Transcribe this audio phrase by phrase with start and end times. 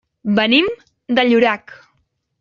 [0.37, 0.69] Venim
[1.19, 1.75] de Llorac.